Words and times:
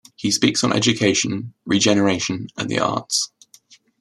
He 0.15 0.31
speaks 0.31 0.63
on 0.63 0.73
education, 0.73 1.53
regeneration 1.63 2.47
and 2.57 2.67
the 2.71 2.79
arts. 2.79 3.31